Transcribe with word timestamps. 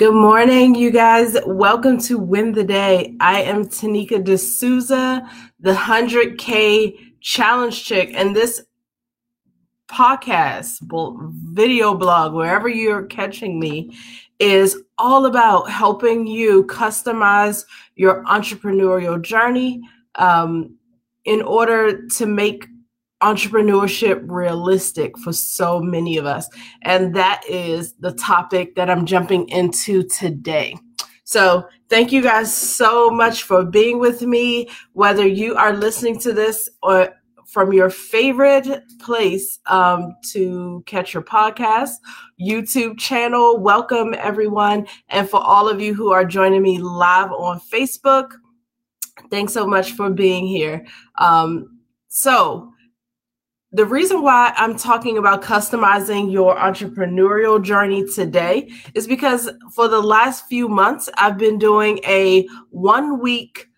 Good 0.00 0.14
morning, 0.14 0.74
you 0.74 0.90
guys. 0.90 1.36
Welcome 1.44 2.00
to 2.04 2.16
Win 2.16 2.52
the 2.52 2.64
Day. 2.64 3.14
I 3.20 3.42
am 3.42 3.66
Tanika 3.66 4.24
D'Souza, 4.24 5.28
the 5.58 5.74
100K 5.74 7.20
challenge 7.20 7.84
chick, 7.84 8.10
and 8.14 8.34
this 8.34 8.62
podcast, 9.88 10.78
video 11.52 11.94
blog, 11.94 12.32
wherever 12.32 12.66
you're 12.66 13.04
catching 13.08 13.60
me, 13.60 13.94
is 14.38 14.82
all 14.96 15.26
about 15.26 15.70
helping 15.70 16.26
you 16.26 16.64
customize 16.64 17.66
your 17.94 18.24
entrepreneurial 18.24 19.20
journey 19.20 19.82
um, 20.14 20.78
in 21.26 21.42
order 21.42 22.06
to 22.06 22.24
make 22.24 22.66
entrepreneurship 23.22 24.22
realistic 24.26 25.16
for 25.18 25.32
so 25.32 25.80
many 25.80 26.16
of 26.16 26.26
us. 26.26 26.48
And 26.82 27.14
that 27.14 27.42
is 27.48 27.94
the 27.94 28.12
topic 28.12 28.74
that 28.76 28.88
I'm 28.88 29.06
jumping 29.06 29.48
into 29.48 30.02
today. 30.04 30.76
So, 31.24 31.68
thank 31.88 32.10
you 32.10 32.22
guys 32.22 32.52
so 32.52 33.08
much 33.08 33.44
for 33.44 33.64
being 33.64 34.00
with 34.00 34.22
me. 34.22 34.68
Whether 34.94 35.26
you 35.26 35.54
are 35.54 35.72
listening 35.72 36.18
to 36.20 36.32
this 36.32 36.68
or 36.82 37.14
from 37.46 37.72
your 37.72 37.90
favorite 37.90 38.68
place 39.00 39.58
um, 39.66 40.16
to 40.32 40.82
catch 40.86 41.14
your 41.14 41.22
podcast, 41.22 41.94
YouTube 42.40 42.98
channel, 42.98 43.58
welcome 43.58 44.14
everyone. 44.18 44.86
And 45.08 45.28
for 45.28 45.40
all 45.40 45.68
of 45.68 45.80
you 45.80 45.94
who 45.94 46.10
are 46.12 46.24
joining 46.24 46.62
me 46.62 46.78
live 46.78 47.32
on 47.32 47.60
Facebook, 47.60 48.30
thanks 49.30 49.52
so 49.52 49.66
much 49.66 49.92
for 49.92 50.10
being 50.10 50.46
here. 50.46 50.86
Um, 51.18 51.80
so, 52.08 52.69
the 53.72 53.86
reason 53.86 54.22
why 54.22 54.52
I'm 54.56 54.76
talking 54.76 55.16
about 55.16 55.42
customizing 55.42 56.32
your 56.32 56.56
entrepreneurial 56.56 57.62
journey 57.62 58.04
today 58.04 58.68
is 58.94 59.06
because 59.06 59.48
for 59.72 59.86
the 59.86 60.00
last 60.00 60.48
few 60.48 60.68
months, 60.68 61.08
I've 61.16 61.38
been 61.38 61.56
doing 61.56 62.00
a 62.04 62.48
one 62.70 63.20
week 63.20 63.68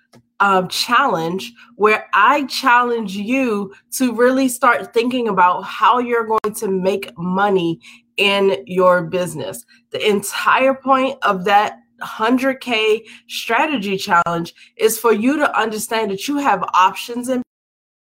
um, 0.41 0.69
challenge 0.69 1.53
where 1.77 2.07
I 2.15 2.47
challenge 2.47 3.15
you 3.15 3.75
to 3.93 4.15
really 4.15 4.49
start 4.49 4.95
thinking 4.95 5.29
about 5.29 5.62
how 5.62 5.99
you're 5.99 6.27
going 6.27 6.55
to 6.55 6.69
make 6.69 7.12
money 7.19 7.79
in 8.17 8.65
your 8.67 9.03
business. 9.05 9.65
The 9.91 10.09
entire 10.09 10.75
point 10.75 11.19
of 11.23 11.45
that 11.45 11.79
100K 12.01 13.03
strategy 13.29 13.99
challenge 13.99 14.55
is 14.77 14.99
for 14.99 15.12
you 15.12 15.37
to 15.37 15.59
understand 15.59 16.11
that 16.11 16.27
you 16.27 16.39
have 16.39 16.62
options 16.73 17.29
in 17.29 17.43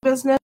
business 0.01 0.39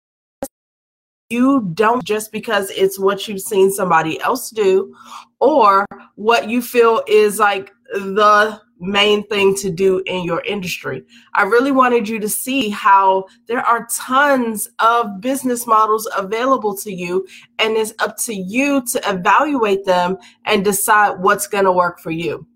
you 1.29 1.69
don't 1.73 2.03
just 2.03 2.31
because 2.31 2.71
it's 2.71 2.97
what 2.97 3.27
you've 3.27 3.41
seen 3.41 3.71
somebody 3.71 4.19
else 4.21 4.49
do 4.49 4.95
or 5.39 5.85
what 6.15 6.49
you 6.49 6.61
feel 6.61 7.03
is 7.07 7.37
like 7.37 7.71
the 7.93 8.59
main 8.79 9.27
thing 9.27 9.53
to 9.55 9.69
do 9.69 10.01
in 10.05 10.23
your 10.23 10.41
industry. 10.41 11.03
I 11.35 11.43
really 11.43 11.71
wanted 11.71 12.07
you 12.07 12.19
to 12.19 12.29
see 12.29 12.69
how 12.69 13.25
there 13.47 13.61
are 13.61 13.87
tons 13.91 14.69
of 14.79 15.21
business 15.21 15.67
models 15.67 16.07
available 16.17 16.75
to 16.77 16.91
you, 16.91 17.27
and 17.59 17.75
it's 17.75 17.93
up 17.99 18.17
to 18.19 18.33
you 18.33 18.83
to 18.85 19.09
evaluate 19.09 19.85
them 19.85 20.17
and 20.45 20.63
decide 20.63 21.19
what's 21.19 21.47
going 21.47 21.65
to 21.65 21.71
work 21.71 21.99
for 21.99 22.11
you. 22.11 22.47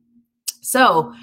So, 0.61 1.13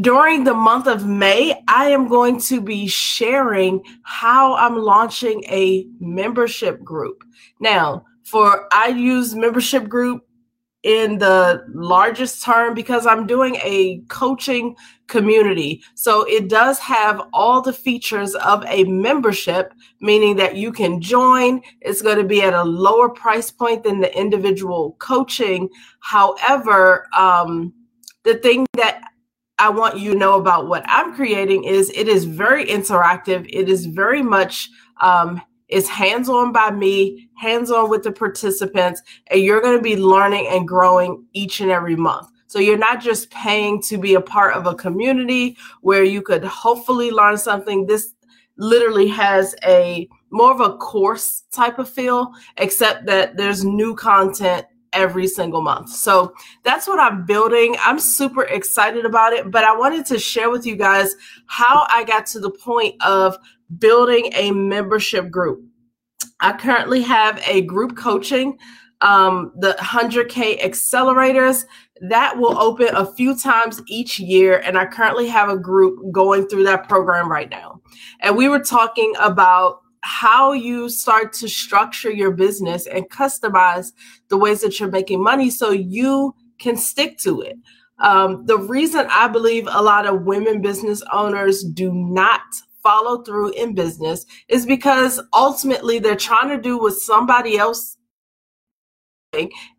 during 0.00 0.44
the 0.44 0.54
month 0.54 0.86
of 0.86 1.06
May, 1.06 1.62
I 1.68 1.86
am 1.86 2.08
going 2.08 2.40
to 2.42 2.60
be 2.60 2.88
sharing 2.88 3.82
how 4.02 4.54
I'm 4.56 4.76
launching 4.76 5.44
a 5.44 5.86
membership 6.00 6.82
group. 6.82 7.22
Now, 7.60 8.04
for 8.24 8.68
I 8.72 8.88
use 8.88 9.34
membership 9.34 9.88
group 9.88 10.26
in 10.82 11.16
the 11.18 11.64
largest 11.68 12.42
term 12.42 12.74
because 12.74 13.06
I'm 13.06 13.26
doing 13.26 13.56
a 13.62 14.02
coaching 14.08 14.76
community. 15.06 15.82
So 15.94 16.24
it 16.24 16.48
does 16.48 16.78
have 16.80 17.22
all 17.32 17.62
the 17.62 17.72
features 17.72 18.34
of 18.34 18.64
a 18.66 18.84
membership, 18.84 19.72
meaning 20.00 20.36
that 20.36 20.56
you 20.56 20.72
can 20.72 21.00
join. 21.00 21.62
It's 21.80 22.02
going 22.02 22.18
to 22.18 22.24
be 22.24 22.42
at 22.42 22.52
a 22.52 22.64
lower 22.64 23.08
price 23.08 23.50
point 23.50 23.84
than 23.84 24.00
the 24.00 24.14
individual 24.18 24.96
coaching. 24.98 25.70
However, 26.00 27.06
um, 27.16 27.72
the 28.24 28.34
thing 28.34 28.66
that 28.74 29.00
I 29.58 29.68
want 29.70 29.98
you 29.98 30.12
to 30.12 30.18
know 30.18 30.38
about 30.38 30.66
what 30.68 30.84
I'm 30.86 31.14
creating 31.14 31.64
is 31.64 31.90
it 31.94 32.08
is 32.08 32.24
very 32.24 32.66
interactive. 32.66 33.46
It 33.48 33.68
is 33.68 33.86
very 33.86 34.22
much 34.22 34.68
um, 35.00 35.40
it's 35.68 35.88
hands 35.88 36.28
on 36.28 36.52
by 36.52 36.70
me, 36.70 37.28
hands 37.36 37.70
on 37.70 37.88
with 37.88 38.02
the 38.02 38.12
participants, 38.12 39.02
and 39.28 39.40
you're 39.40 39.60
going 39.60 39.76
to 39.76 39.82
be 39.82 39.96
learning 39.96 40.46
and 40.50 40.68
growing 40.68 41.24
each 41.32 41.60
and 41.60 41.70
every 41.70 41.96
month. 41.96 42.28
So 42.46 42.58
you're 42.58 42.78
not 42.78 43.00
just 43.00 43.30
paying 43.30 43.82
to 43.82 43.98
be 43.98 44.14
a 44.14 44.20
part 44.20 44.54
of 44.54 44.66
a 44.66 44.74
community 44.74 45.56
where 45.80 46.04
you 46.04 46.22
could 46.22 46.44
hopefully 46.44 47.10
learn 47.10 47.38
something. 47.38 47.86
This 47.86 48.14
literally 48.56 49.08
has 49.08 49.56
a 49.64 50.08
more 50.30 50.52
of 50.52 50.60
a 50.60 50.76
course 50.76 51.44
type 51.50 51.78
of 51.78 51.88
feel, 51.88 52.32
except 52.58 53.06
that 53.06 53.36
there's 53.36 53.64
new 53.64 53.94
content 53.96 54.66
every 54.94 55.26
single 55.26 55.62
month. 55.62 55.90
So 55.90 56.34
that's 56.62 56.86
what 56.86 57.00
I'm 57.00 57.24
building. 57.26 57.76
I'm 57.80 57.98
super 57.98 58.44
excited 58.44 59.04
about 59.04 59.32
it, 59.32 59.50
but 59.50 59.64
I 59.64 59.76
wanted 59.76 60.06
to 60.06 60.18
share 60.18 60.50
with 60.50 60.64
you 60.66 60.76
guys 60.76 61.14
how 61.46 61.86
I 61.90 62.04
got 62.04 62.26
to 62.26 62.40
the 62.40 62.50
point 62.50 62.94
of 63.02 63.36
building 63.78 64.30
a 64.34 64.52
membership 64.52 65.30
group. 65.30 65.64
I 66.40 66.52
currently 66.52 67.02
have 67.02 67.42
a 67.46 67.62
group 67.62 67.96
coaching, 67.96 68.58
um, 69.00 69.52
the 69.56 69.76
100K 69.80 70.60
accelerators 70.62 71.64
that 72.00 72.36
will 72.36 72.58
open 72.58 72.88
a 72.94 73.06
few 73.06 73.36
times 73.36 73.80
each 73.86 74.18
year. 74.18 74.58
And 74.58 74.76
I 74.76 74.86
currently 74.86 75.28
have 75.28 75.48
a 75.48 75.56
group 75.56 76.12
going 76.12 76.48
through 76.48 76.64
that 76.64 76.88
program 76.88 77.30
right 77.30 77.48
now. 77.48 77.80
And 78.20 78.36
we 78.36 78.48
were 78.48 78.60
talking 78.60 79.12
about 79.20 79.80
how 80.04 80.52
you 80.52 80.88
start 80.90 81.32
to 81.32 81.48
structure 81.48 82.10
your 82.10 82.30
business 82.30 82.86
and 82.86 83.08
customize 83.08 83.92
the 84.28 84.36
ways 84.36 84.60
that 84.60 84.78
you're 84.78 84.90
making 84.90 85.22
money 85.22 85.48
so 85.50 85.70
you 85.70 86.34
can 86.58 86.76
stick 86.76 87.16
to 87.18 87.40
it. 87.40 87.56
Um, 88.00 88.44
the 88.44 88.58
reason 88.58 89.06
I 89.10 89.28
believe 89.28 89.66
a 89.70 89.82
lot 89.82 90.06
of 90.06 90.22
women 90.22 90.60
business 90.60 91.02
owners 91.10 91.64
do 91.64 91.92
not 91.92 92.42
follow 92.82 93.22
through 93.22 93.52
in 93.52 93.74
business 93.74 94.26
is 94.48 94.66
because 94.66 95.20
ultimately 95.32 95.98
they're 95.98 96.16
trying 96.16 96.50
to 96.50 96.60
do 96.60 96.78
what 96.78 96.94
somebody 96.94 97.56
else 97.56 97.96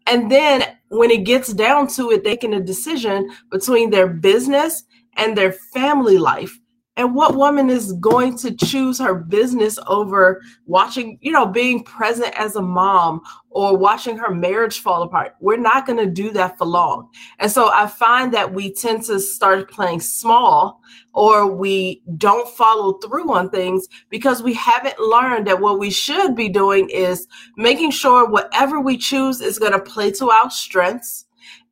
and 0.07 0.29
then 0.29 0.63
when 0.89 1.11
it 1.11 1.23
gets 1.23 1.53
down 1.53 1.87
to 1.87 2.11
it 2.11 2.23
making 2.23 2.53
a 2.53 2.59
decision 2.59 3.29
between 3.51 3.89
their 3.89 4.07
business 4.07 4.83
and 5.15 5.37
their 5.37 5.53
family 5.73 6.17
life 6.17 6.59
and 6.97 7.13
what 7.13 7.35
woman 7.35 7.69
is 7.69 7.91
going 7.93 8.37
to 8.37 8.55
choose 8.55 8.99
her 8.99 9.15
business 9.15 9.77
over 9.87 10.41
watching, 10.65 11.17
you 11.21 11.31
know, 11.31 11.45
being 11.45 11.83
present 11.83 12.33
as 12.39 12.55
a 12.55 12.61
mom 12.61 13.21
or 13.49 13.77
watching 13.77 14.17
her 14.17 14.33
marriage 14.33 14.79
fall 14.79 15.03
apart? 15.03 15.35
We're 15.41 15.57
not 15.57 15.85
going 15.85 15.99
to 15.99 16.09
do 16.09 16.31
that 16.31 16.57
for 16.57 16.65
long. 16.65 17.09
And 17.39 17.51
so 17.51 17.69
I 17.73 17.87
find 17.87 18.33
that 18.33 18.53
we 18.53 18.73
tend 18.73 19.03
to 19.05 19.19
start 19.19 19.69
playing 19.69 19.99
small 19.99 20.79
or 21.13 21.47
we 21.47 22.01
don't 22.17 22.47
follow 22.55 22.93
through 22.93 23.31
on 23.33 23.49
things 23.49 23.87
because 24.09 24.41
we 24.41 24.53
haven't 24.53 24.99
learned 24.99 25.47
that 25.47 25.59
what 25.59 25.79
we 25.79 25.89
should 25.91 26.33
be 26.33 26.47
doing 26.47 26.89
is 26.89 27.27
making 27.57 27.91
sure 27.91 28.29
whatever 28.29 28.79
we 28.79 28.97
choose 28.97 29.41
is 29.41 29.59
going 29.59 29.73
to 29.73 29.79
play 29.79 30.11
to 30.11 30.29
our 30.29 30.49
strengths 30.49 31.24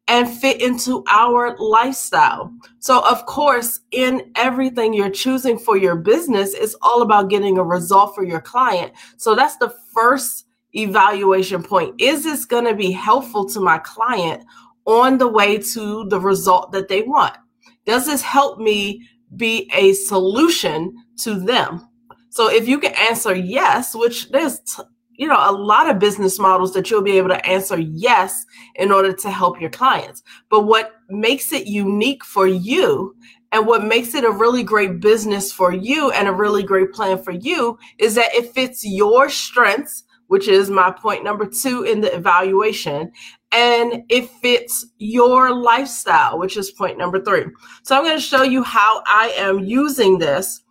and 0.07 0.29
fit 0.29 0.61
into 0.61 1.03
our 1.09 1.55
lifestyle. 1.57 2.53
So, 2.79 2.99
of 3.09 3.25
course, 3.25 3.79
in 3.91 4.31
everything 4.35 4.93
you're 4.93 5.09
choosing 5.09 5.57
for 5.57 5.77
your 5.77 5.95
business, 5.95 6.53
it's 6.53 6.75
all 6.81 7.01
about 7.01 7.29
getting 7.29 7.57
a 7.57 7.63
result 7.63 8.13
for 8.13 8.23
your 8.23 8.41
client. 8.41 8.93
So, 9.17 9.35
that's 9.35 9.57
the 9.57 9.73
first 9.93 10.47
evaluation 10.73 11.63
point. 11.63 11.95
Is 11.99 12.23
this 12.23 12.45
going 12.45 12.65
to 12.65 12.75
be 12.75 12.91
helpful 12.91 13.47
to 13.49 13.59
my 13.61 13.77
client 13.77 14.43
on 14.85 15.17
the 15.17 15.27
way 15.27 15.57
to 15.57 16.05
the 16.09 16.19
result 16.19 16.71
that 16.73 16.89
they 16.89 17.03
want? 17.03 17.37
Does 17.85 18.05
this 18.05 18.21
help 18.21 18.59
me 18.59 19.07
be 19.37 19.69
a 19.73 19.93
solution 19.93 20.95
to 21.19 21.35
them? 21.35 21.87
So, 22.29 22.49
if 22.49 22.67
you 22.67 22.77
can 22.77 22.93
answer 22.95 23.33
yes, 23.33 23.95
which 23.95 24.31
there's 24.31 24.59
t- 24.59 24.83
you 25.15 25.27
know, 25.27 25.37
a 25.37 25.51
lot 25.51 25.89
of 25.89 25.99
business 25.99 26.39
models 26.39 26.73
that 26.73 26.89
you'll 26.89 27.01
be 27.01 27.17
able 27.17 27.29
to 27.29 27.45
answer 27.45 27.77
yes 27.77 28.45
in 28.75 28.91
order 28.91 29.13
to 29.13 29.29
help 29.29 29.61
your 29.61 29.69
clients. 29.69 30.23
But 30.49 30.65
what 30.65 30.93
makes 31.09 31.53
it 31.53 31.67
unique 31.67 32.23
for 32.23 32.47
you 32.47 33.15
and 33.51 33.67
what 33.67 33.83
makes 33.83 34.15
it 34.15 34.23
a 34.23 34.31
really 34.31 34.63
great 34.63 34.99
business 34.99 35.51
for 35.51 35.71
you 35.71 36.09
and 36.11 36.27
a 36.27 36.33
really 36.33 36.63
great 36.63 36.91
plan 36.91 37.21
for 37.21 37.31
you 37.31 37.77
is 37.99 38.15
that 38.15 38.33
it 38.33 38.51
fits 38.53 38.83
your 38.83 39.29
strengths, 39.29 40.03
which 40.27 40.47
is 40.47 40.71
my 40.71 40.89
point 40.89 41.23
number 41.23 41.45
two 41.45 41.83
in 41.83 42.01
the 42.01 42.13
evaluation, 42.15 43.11
and 43.51 44.03
it 44.09 44.27
fits 44.41 44.87
your 44.97 45.53
lifestyle, 45.53 46.39
which 46.39 46.57
is 46.57 46.71
point 46.71 46.97
number 46.97 47.23
three. 47.23 47.45
So 47.83 47.95
I'm 47.95 48.03
going 48.03 48.17
to 48.17 48.21
show 48.21 48.41
you 48.41 48.63
how 48.63 49.03
I 49.05 49.31
am 49.37 49.59
using 49.59 50.17
this 50.17 50.63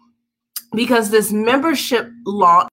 because 0.75 1.11
this 1.11 1.31
membership 1.31 2.11
launch 2.27 2.69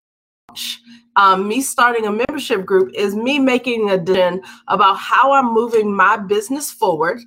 um, 1.15 1.47
me 1.47 1.61
starting 1.61 2.05
a 2.05 2.11
membership 2.11 2.65
group 2.65 2.91
is 2.93 3.15
me 3.15 3.39
making 3.39 3.89
a 3.89 3.97
decision 3.97 4.41
about 4.67 4.97
how 4.97 5.33
I'm 5.33 5.53
moving 5.53 5.93
my 5.93 6.17
business 6.17 6.71
forward. 6.71 7.19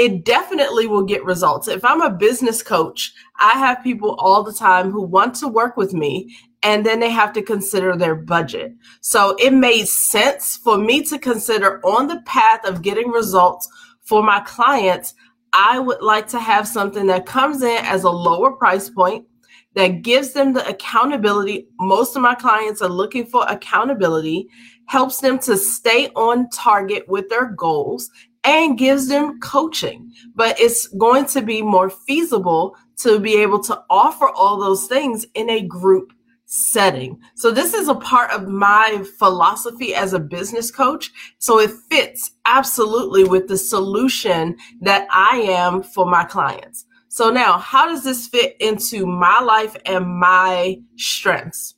it 0.00 0.24
definitely 0.24 0.86
will 0.86 1.02
get 1.02 1.22
results. 1.24 1.68
If 1.68 1.84
I'm 1.84 2.00
a 2.00 2.08
business 2.08 2.62
coach, 2.62 3.12
I 3.38 3.50
have 3.50 3.84
people 3.84 4.14
all 4.18 4.42
the 4.42 4.52
time 4.52 4.90
who 4.90 5.02
want 5.02 5.34
to 5.36 5.48
work 5.48 5.76
with 5.76 5.92
me 5.92 6.34
and 6.62 6.86
then 6.86 7.00
they 7.00 7.10
have 7.10 7.34
to 7.34 7.42
consider 7.42 7.94
their 7.94 8.14
budget. 8.14 8.72
So 9.02 9.36
it 9.38 9.52
made 9.52 9.88
sense 9.88 10.56
for 10.56 10.78
me 10.78 11.02
to 11.04 11.18
consider 11.18 11.84
on 11.84 12.06
the 12.06 12.22
path 12.24 12.66
of 12.66 12.80
getting 12.80 13.10
results 13.10 13.68
for 14.00 14.22
my 14.22 14.40
clients. 14.40 15.12
I 15.52 15.78
would 15.78 16.00
like 16.00 16.28
to 16.28 16.38
have 16.38 16.66
something 16.66 17.06
that 17.08 17.26
comes 17.26 17.62
in 17.62 17.84
as 17.84 18.04
a 18.04 18.10
lower 18.10 18.52
price 18.52 18.88
point 18.88 19.26
that 19.74 20.02
gives 20.02 20.32
them 20.32 20.52
the 20.52 20.66
accountability. 20.68 21.68
Most 21.78 22.16
of 22.16 22.22
my 22.22 22.34
clients 22.34 22.82
are 22.82 22.88
looking 22.88 23.26
for 23.26 23.44
accountability, 23.48 24.48
helps 24.86 25.20
them 25.20 25.38
to 25.40 25.56
stay 25.56 26.08
on 26.16 26.48
target 26.50 27.08
with 27.08 27.28
their 27.28 27.46
goals, 27.52 28.10
and 28.44 28.78
gives 28.78 29.08
them 29.08 29.38
coaching. 29.40 30.10
But 30.34 30.58
it's 30.58 30.86
going 30.88 31.26
to 31.26 31.42
be 31.42 31.62
more 31.62 31.90
feasible 31.90 32.76
to 32.98 33.18
be 33.18 33.36
able 33.36 33.62
to 33.64 33.82
offer 33.88 34.28
all 34.28 34.58
those 34.58 34.86
things 34.86 35.26
in 35.34 35.50
a 35.50 35.62
group 35.62 36.12
setting. 36.46 37.20
So 37.36 37.52
this 37.52 37.74
is 37.74 37.88
a 37.88 37.94
part 37.94 38.32
of 38.32 38.48
my 38.48 39.04
philosophy 39.18 39.94
as 39.94 40.14
a 40.14 40.18
business 40.18 40.70
coach. 40.70 41.12
So 41.38 41.60
it 41.60 41.70
fits 41.88 42.32
absolutely 42.44 43.22
with 43.22 43.46
the 43.46 43.56
solution 43.56 44.56
that 44.80 45.06
I 45.12 45.36
am 45.42 45.82
for 45.82 46.06
my 46.06 46.24
clients. 46.24 46.86
So 47.12 47.28
now 47.28 47.58
how 47.58 47.86
does 47.86 48.04
this 48.04 48.28
fit 48.28 48.56
into 48.60 49.04
my 49.04 49.40
life 49.40 49.76
and 49.84 50.06
my 50.06 50.80
strengths? 50.96 51.74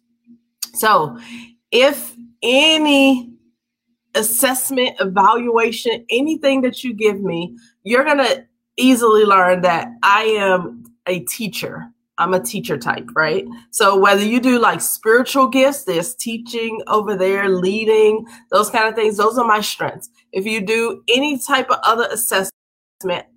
So 0.75 1.19
if 1.70 2.14
any 2.43 3.32
assessment, 4.14 4.94
evaluation, 5.00 6.05
anything 6.11 6.61
that 6.61 6.84
you 6.84 6.93
give 6.93 7.23
me, 7.23 7.56
you're 7.82 8.05
going 8.05 8.19
to 8.19 8.44
easily 8.76 9.25
learn 9.25 9.62
that 9.62 9.88
I 10.02 10.25
am 10.25 10.84
a 11.06 11.20
teacher. 11.20 11.88
I'm 12.19 12.34
a 12.34 12.40
teacher 12.40 12.76
type, 12.76 13.08
right? 13.17 13.46
So 13.70 13.96
whether 13.96 14.23
you 14.23 14.38
do 14.38 14.58
like 14.58 14.82
spiritual 14.82 15.49
gifts, 15.49 15.84
there's 15.84 16.14
teaching 16.14 16.82
over 16.88 17.17
there, 17.17 17.49
leading, 17.49 18.26
those 18.50 18.69
kind 18.69 18.87
of 18.87 18.94
things, 18.94 19.17
those 19.17 19.38
are 19.38 19.46
my 19.46 19.62
strengths. 19.62 20.11
If 20.31 20.44
you 20.44 20.61
do 20.61 21.02
any 21.08 21.38
type 21.38 21.70
of 21.70 21.79
other 21.84 22.06
assessment, 22.11 22.52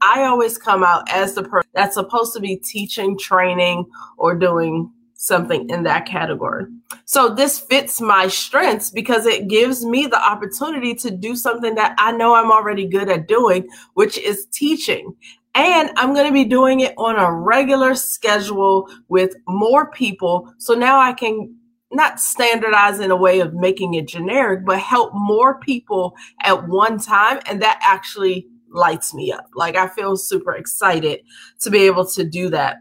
I 0.01 0.23
always 0.23 0.57
come 0.57 0.83
out 0.83 1.09
as 1.11 1.33
the 1.33 1.43
person 1.43 1.69
that's 1.73 1.95
supposed 1.95 2.33
to 2.33 2.39
be 2.39 2.57
teaching, 2.57 3.17
training, 3.17 3.85
or 4.17 4.35
doing 4.35 4.91
something 5.13 5.69
in 5.69 5.83
that 5.83 6.05
category. 6.05 6.65
So 7.05 7.33
this 7.33 7.59
fits 7.59 7.99
my 7.99 8.27
strengths 8.27 8.91
because 8.91 9.25
it 9.25 9.47
gives 9.47 9.85
me 9.85 10.07
the 10.07 10.23
opportunity 10.23 10.93
to 10.95 11.11
do 11.11 11.35
something 11.35 11.75
that 11.75 11.95
I 11.97 12.11
know 12.11 12.35
I'm 12.35 12.51
already 12.51 12.85
good 12.85 13.09
at 13.09 13.27
doing, 13.27 13.67
which 13.93 14.17
is 14.17 14.45
teaching. 14.51 15.15
And 15.55 15.89
I'm 15.95 16.13
going 16.13 16.27
to 16.27 16.33
be 16.33 16.43
doing 16.43 16.81
it 16.81 16.93
on 16.97 17.15
a 17.17 17.31
regular 17.31 17.95
schedule 17.95 18.89
with 19.07 19.35
more 19.47 19.89
people. 19.91 20.53
So 20.57 20.73
now 20.73 20.99
I 20.99 21.13
can 21.13 21.55
not 21.91 22.19
standardize 22.19 22.99
in 22.99 23.09
a 23.09 23.15
way 23.15 23.39
of 23.39 23.53
making 23.53 23.93
it 23.93 24.07
generic, 24.07 24.65
but 24.65 24.79
help 24.79 25.13
more 25.13 25.59
people 25.59 26.15
at 26.41 26.67
one 26.67 26.99
time. 26.99 27.39
And 27.45 27.61
that 27.61 27.79
actually 27.81 28.47
lights 28.75 29.13
me 29.13 29.31
up. 29.31 29.49
Like 29.55 29.75
I 29.75 29.87
feel 29.87 30.17
super 30.17 30.53
excited 30.53 31.21
to 31.61 31.69
be 31.69 31.79
able 31.79 32.05
to 32.07 32.23
do 32.23 32.49
that. 32.49 32.77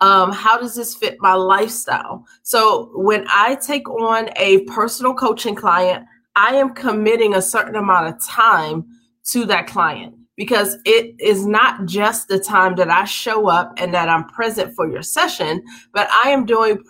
Um, 0.00 0.32
how 0.32 0.58
does 0.58 0.74
this 0.74 0.94
fit 0.94 1.16
my 1.20 1.34
lifestyle? 1.34 2.24
So 2.42 2.90
when 2.94 3.26
I 3.28 3.56
take 3.56 3.88
on 3.88 4.30
a 4.36 4.60
personal 4.64 5.14
coaching 5.14 5.54
client, 5.54 6.04
I 6.36 6.56
am 6.56 6.74
committing 6.74 7.34
a 7.34 7.42
certain 7.42 7.76
amount 7.76 8.08
of 8.08 8.26
time 8.26 8.86
to 9.30 9.44
that 9.46 9.66
client 9.66 10.14
because 10.36 10.76
it 10.84 11.14
is 11.20 11.46
not 11.46 11.86
just 11.86 12.28
the 12.28 12.38
time 12.38 12.74
that 12.76 12.90
I 12.90 13.04
show 13.04 13.48
up 13.48 13.72
and 13.76 13.94
that 13.94 14.08
I'm 14.08 14.24
present 14.24 14.74
for 14.74 14.90
your 14.90 15.02
session, 15.02 15.62
but 15.92 16.08
I 16.10 16.30
am 16.30 16.44
doing 16.44 16.82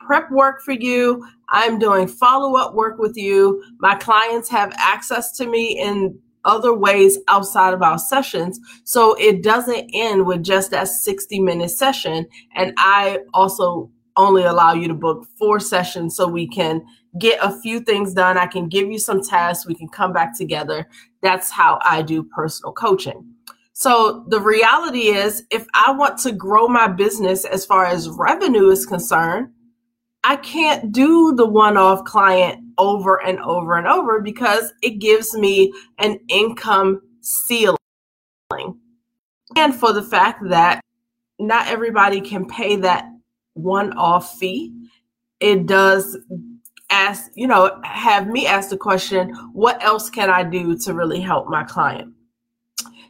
prep 0.00 0.30
work 0.30 0.62
for 0.62 0.72
you. 0.72 1.24
I'm 1.48 1.78
doing 1.78 2.08
follow 2.08 2.56
up 2.56 2.74
work 2.74 2.98
with 2.98 3.16
you. 3.16 3.62
My 3.78 3.94
clients 3.94 4.48
have 4.48 4.72
access 4.76 5.36
to 5.36 5.46
me 5.46 5.78
in 5.78 6.18
other 6.44 6.74
ways 6.74 7.18
outside 7.28 7.74
of 7.74 7.82
our 7.82 7.98
sessions. 7.98 8.58
So 8.84 9.14
it 9.14 9.42
doesn't 9.42 9.90
end 9.94 10.26
with 10.26 10.42
just 10.42 10.70
that 10.70 10.88
60 10.88 11.40
minute 11.40 11.70
session. 11.70 12.26
And 12.54 12.72
I 12.78 13.20
also 13.34 13.90
only 14.16 14.44
allow 14.44 14.74
you 14.74 14.88
to 14.88 14.94
book 14.94 15.26
four 15.38 15.58
sessions 15.58 16.16
so 16.16 16.28
we 16.28 16.46
can 16.46 16.84
get 17.18 17.38
a 17.42 17.58
few 17.60 17.80
things 17.80 18.14
done. 18.14 18.38
I 18.38 18.46
can 18.46 18.68
give 18.68 18.90
you 18.90 18.98
some 18.98 19.22
tasks. 19.22 19.66
We 19.66 19.74
can 19.74 19.88
come 19.88 20.12
back 20.12 20.36
together. 20.36 20.88
That's 21.22 21.50
how 21.50 21.78
I 21.82 22.02
do 22.02 22.22
personal 22.22 22.72
coaching. 22.72 23.32
So 23.74 24.24
the 24.28 24.40
reality 24.40 25.08
is, 25.08 25.44
if 25.50 25.66
I 25.74 25.92
want 25.92 26.18
to 26.18 26.32
grow 26.32 26.68
my 26.68 26.88
business 26.88 27.44
as 27.44 27.64
far 27.64 27.86
as 27.86 28.08
revenue 28.10 28.68
is 28.70 28.84
concerned, 28.84 29.48
I 30.24 30.36
can't 30.36 30.92
do 30.92 31.34
the 31.34 31.46
one 31.46 31.76
off 31.76 32.04
client 32.04 32.62
over 32.78 33.24
and 33.24 33.38
over 33.40 33.76
and 33.76 33.86
over 33.86 34.20
because 34.20 34.72
it 34.82 34.98
gives 34.98 35.34
me 35.34 35.72
an 35.98 36.20
income 36.28 37.00
ceiling. 37.20 37.76
And 39.56 39.74
for 39.74 39.92
the 39.92 40.02
fact 40.02 40.48
that 40.48 40.80
not 41.38 41.66
everybody 41.66 42.20
can 42.20 42.46
pay 42.46 42.76
that 42.76 43.06
one 43.54 43.92
off 43.94 44.38
fee, 44.38 44.72
it 45.40 45.66
does 45.66 46.16
ask, 46.90 47.30
you 47.34 47.46
know, 47.46 47.80
have 47.82 48.28
me 48.28 48.46
ask 48.46 48.70
the 48.70 48.76
question, 48.76 49.34
what 49.52 49.82
else 49.82 50.08
can 50.08 50.30
I 50.30 50.44
do 50.44 50.78
to 50.78 50.94
really 50.94 51.20
help 51.20 51.48
my 51.48 51.64
client? 51.64 52.14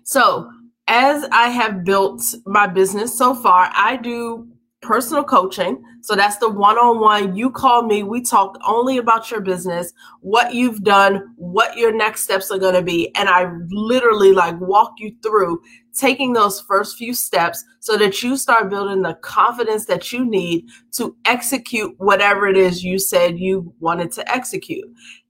So, 0.05 0.51
as 0.89 1.25
I 1.31 1.49
have 1.49 1.85
built 1.85 2.23
my 2.45 2.67
business 2.67 3.17
so 3.17 3.35
far, 3.35 3.71
I 3.75 3.97
do 3.97 4.49
personal 4.83 5.23
coaching. 5.23 5.83
So 6.01 6.17
that's 6.17 6.37
the 6.39 6.51
one 6.51 6.77
on 6.77 7.01
one. 7.01 7.37
You 7.37 7.51
call 7.51 7.85
me, 7.85 8.03
we 8.03 8.21
talk 8.21 8.59
only 8.67 8.99
about 8.99 9.31
your 9.31 9.41
business, 9.41 9.93
what 10.21 10.53
you've 10.53 10.83
done, 10.83 11.33
what 11.37 11.77
your 11.77 11.93
next 11.93 12.25
steps 12.25 12.51
are 12.51 12.59
going 12.59 12.75
to 12.75 12.83
be. 12.83 13.15
And 13.15 13.29
I 13.29 13.51
literally 13.71 14.33
like 14.33 14.61
walk 14.61 14.95
you 14.99 15.15
through 15.23 15.63
taking 15.95 16.33
those 16.33 16.61
first 16.61 16.97
few 16.97 17.15
steps 17.15 17.65
so 17.79 17.97
that 17.97 18.23
you 18.23 18.37
start 18.37 18.71
building 18.71 19.03
the 19.03 19.15
confidence 19.15 19.87
that 19.87 20.13
you 20.13 20.25
need 20.25 20.69
to 20.93 21.17
execute 21.25 21.95
whatever 21.99 22.49
it 22.49 22.57
is 22.57 22.83
you 22.83 22.99
said 22.99 23.39
you 23.39 23.73
wanted 23.79 24.11
to 24.13 24.33
execute. 24.33 24.85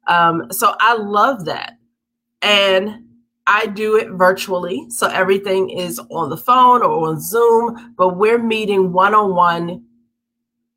Um, 0.06 0.50
so 0.50 0.74
I 0.80 0.96
love 0.96 1.44
that. 1.44 1.74
And 2.40 3.11
I 3.46 3.66
do 3.66 3.96
it 3.96 4.10
virtually. 4.10 4.88
So 4.90 5.08
everything 5.08 5.70
is 5.70 5.98
on 6.10 6.30
the 6.30 6.36
phone 6.36 6.82
or 6.82 7.08
on 7.08 7.20
Zoom, 7.20 7.94
but 7.96 8.16
we're 8.16 8.38
meeting 8.42 8.92
one 8.92 9.14
on 9.14 9.34
one 9.34 9.84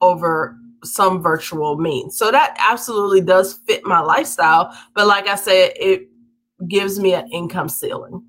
over 0.02 0.58
some 0.84 1.22
virtual 1.22 1.78
means. 1.78 2.18
So 2.18 2.32
that 2.32 2.56
absolutely 2.60 3.22
does 3.22 3.54
fit 3.54 3.86
my 3.86 4.00
lifestyle. 4.00 4.76
But 4.94 5.08
like 5.08 5.28
I 5.28 5.36
said, 5.36 5.74
it 5.76 6.10
gives 6.68 7.00
me 7.00 7.14
an 7.14 7.30
income 7.32 7.70
ceiling. 7.70 8.24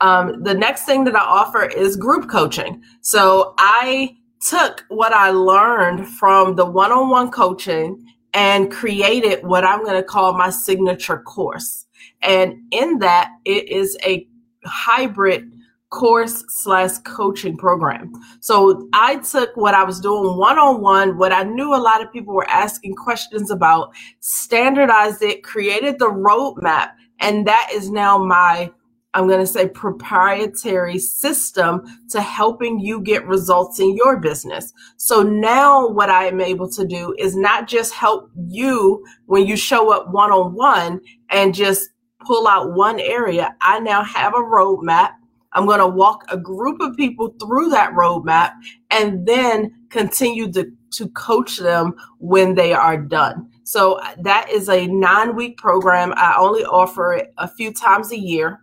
Um, 0.00 0.42
the 0.42 0.54
next 0.54 0.84
thing 0.84 1.04
that 1.04 1.16
I 1.16 1.20
offer 1.20 1.64
is 1.64 1.96
group 1.96 2.28
coaching. 2.28 2.82
So 3.00 3.54
I 3.58 4.16
took 4.40 4.84
what 4.88 5.12
I 5.12 5.30
learned 5.30 6.06
from 6.06 6.54
the 6.54 6.66
one 6.66 6.92
on 6.92 7.08
one 7.08 7.30
coaching 7.30 8.04
and 8.34 8.70
created 8.70 9.44
what 9.44 9.64
I'm 9.64 9.82
going 9.82 9.96
to 9.96 10.02
call 10.02 10.34
my 10.34 10.50
signature 10.50 11.18
course. 11.18 11.85
And 12.22 12.54
in 12.70 12.98
that, 13.00 13.30
it 13.44 13.68
is 13.68 13.96
a 14.04 14.26
hybrid 14.64 15.52
course 15.90 16.44
slash 16.48 16.98
coaching 17.04 17.56
program. 17.56 18.12
So 18.40 18.88
I 18.92 19.16
took 19.16 19.56
what 19.56 19.74
I 19.74 19.84
was 19.84 20.00
doing 20.00 20.36
one 20.36 20.58
on 20.58 20.80
one, 20.80 21.16
what 21.16 21.32
I 21.32 21.44
knew 21.44 21.74
a 21.74 21.76
lot 21.76 22.02
of 22.02 22.12
people 22.12 22.34
were 22.34 22.50
asking 22.50 22.96
questions 22.96 23.50
about, 23.50 23.94
standardized 24.20 25.22
it, 25.22 25.42
created 25.42 25.98
the 25.98 26.10
roadmap, 26.10 26.90
and 27.20 27.46
that 27.46 27.70
is 27.72 27.90
now 27.90 28.18
my 28.18 28.70
I'm 29.14 29.28
going 29.28 29.40
to 29.40 29.46
say 29.46 29.66
proprietary 29.68 30.98
system 30.98 31.82
to 32.10 32.20
helping 32.20 32.78
you 32.78 33.00
get 33.00 33.26
results 33.26 33.80
in 33.80 33.96
your 33.96 34.18
business. 34.18 34.74
So 34.98 35.22
now 35.22 35.88
what 35.88 36.10
I 36.10 36.26
am 36.26 36.38
able 36.38 36.68
to 36.72 36.86
do 36.86 37.14
is 37.18 37.34
not 37.34 37.66
just 37.66 37.94
help 37.94 38.30
you 38.46 39.02
when 39.24 39.46
you 39.46 39.56
show 39.56 39.90
up 39.90 40.10
one 40.10 40.30
on 40.32 40.52
one 40.52 41.00
and 41.30 41.54
just 41.54 41.88
pull 42.26 42.48
out 42.48 42.72
one 42.72 43.00
area. 43.00 43.54
I 43.60 43.80
now 43.80 44.02
have 44.02 44.34
a 44.34 44.38
roadmap. 44.38 45.12
I'm 45.52 45.66
going 45.66 45.78
to 45.78 45.86
walk 45.86 46.24
a 46.28 46.36
group 46.36 46.80
of 46.80 46.96
people 46.96 47.34
through 47.40 47.70
that 47.70 47.92
roadmap 47.92 48.52
and 48.90 49.26
then 49.26 49.72
continue 49.90 50.50
to, 50.52 50.70
to 50.92 51.08
coach 51.10 51.58
them 51.58 51.94
when 52.18 52.54
they 52.54 52.72
are 52.72 52.98
done. 52.98 53.50
So 53.64 53.94
uh, 53.94 54.14
that 54.22 54.50
is 54.50 54.68
a 54.68 54.86
nine 54.86 55.34
week 55.34 55.56
program. 55.56 56.12
I 56.16 56.36
only 56.38 56.64
offer 56.64 57.14
it 57.14 57.32
a 57.38 57.48
few 57.48 57.72
times 57.72 58.12
a 58.12 58.18
year. 58.18 58.60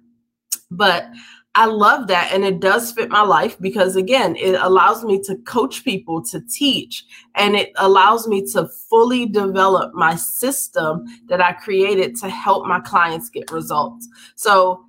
But 0.70 1.08
I 1.56 1.66
love 1.66 2.08
that. 2.08 2.32
And 2.34 2.44
it 2.44 2.60
does 2.60 2.92
fit 2.92 3.10
my 3.10 3.22
life 3.22 3.58
because, 3.60 3.96
again, 3.96 4.36
it 4.38 4.56
allows 4.60 5.04
me 5.04 5.22
to 5.24 5.36
coach 5.46 5.84
people, 5.84 6.24
to 6.26 6.42
teach, 6.42 7.06
and 7.36 7.56
it 7.56 7.72
allows 7.78 8.28
me 8.28 8.44
to 8.54 8.68
fully 8.90 9.28
develop 9.28 9.94
my 9.94 10.16
system 10.16 11.06
that 11.28 11.42
I 11.42 11.54
created 11.54 12.16
to 12.18 12.30
help 12.30 12.66
my 12.66 12.80
clients 12.80 13.30
get 13.30 13.52
results. 13.52 14.08
So, 14.36 14.86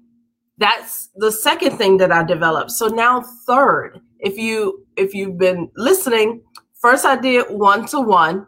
that's 0.59 1.11
the 1.17 1.33
second 1.33 1.77
thing 1.79 1.97
that 1.99 2.13
I 2.13 2.23
developed. 2.23 2.71
So 2.71 2.87
now 2.87 3.23
third, 3.47 4.01
if 4.21 4.39
you 4.39 4.87
if 4.97 5.15
you've 5.15 5.39
been 5.39 5.71
listening, 5.77 6.43
first 6.81 7.05
I 7.05 7.17
did 7.17 7.47
one 7.51 7.87
to 7.87 8.01
one, 8.01 8.47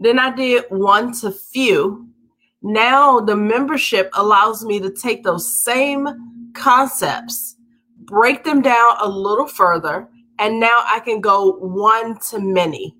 then 0.00 0.18
I 0.18 0.34
did 0.34 0.64
one 0.70 1.12
to 1.20 1.30
few. 1.30 2.08
Now 2.62 3.20
the 3.20 3.36
membership 3.36 4.10
allows 4.14 4.64
me 4.64 4.80
to 4.80 4.90
take 4.90 5.24
those 5.24 5.62
same 5.62 6.08
concepts, 6.54 7.56
break 7.98 8.44
them 8.44 8.62
down 8.62 8.94
a 9.00 9.08
little 9.08 9.46
further, 9.46 10.08
and 10.38 10.58
now 10.60 10.82
I 10.86 11.00
can 11.00 11.20
go 11.20 11.52
one 11.58 12.18
to 12.30 12.40
many. 12.40 12.96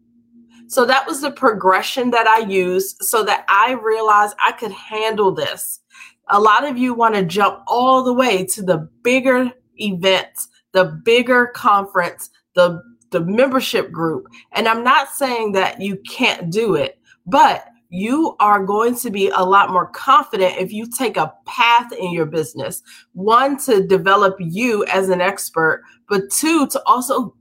So 0.69 0.85
that 0.87 1.07
was 1.07 1.21
the 1.21 1.31
progression 1.31 2.11
that 2.13 2.27
I 2.27 2.47
used 2.47 2.97
so 3.01 3.25
that 3.25 3.45
I 3.49 3.73
realized 3.73 4.37
I 4.39 4.53
could 4.53 4.73
handle 4.73 5.33
this. 5.33 5.81
A 6.29 6.41
lot 6.41 6.65
of 6.65 6.79
you 6.79 6.95
want 6.95 7.15
to 7.15 7.25
jump 7.25 7.63
all 7.67 8.03
the 8.03 8.15
way 8.15 8.47
to 8.47 8.63
the 8.63 8.89
bigger 9.03 9.51
events, 9.77 10.49
the 10.73 10.85
bigger 11.05 11.49
conference, 11.49 12.31
the 12.55 12.83
the 13.11 13.21
membership 13.21 13.93
group. 13.93 14.27
And 14.53 14.67
I'm 14.67 14.83
not 14.83 15.11
saying 15.11 15.53
that 15.53 15.81
you 15.81 15.97
can't 16.09 16.51
do 16.51 16.75
it, 16.75 16.99
but 17.27 17.67
you 17.93 18.35
are 18.41 18.65
going 18.65 18.97
to 18.97 19.11
be 19.11 19.29
a 19.29 19.45
lot 19.45 19.71
more 19.71 19.87
confident 19.89 20.57
if 20.57 20.73
you 20.73 20.87
take 20.91 21.19
a 21.19 21.35
path 21.45 21.93
in 21.93 22.11
your 22.11 22.25
business. 22.25 22.83
One, 23.13 23.59
to 23.65 23.87
develop 23.87 24.35
you 24.41 24.87
as 24.87 25.11
an 25.11 25.21
expert, 25.21 25.83
but 26.09 26.31
two, 26.31 26.67
to 26.69 26.83
also 26.87 27.35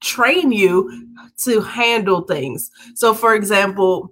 train 0.00 0.52
you 0.52 1.06
to 1.44 1.60
handle 1.60 2.22
things. 2.22 2.70
So, 2.94 3.12
for 3.12 3.34
example, 3.34 4.10